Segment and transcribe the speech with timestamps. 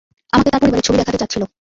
[0.33, 1.45] আমাকে তার পরিবারের ছবি দেখাতে চাচ্ছিলো।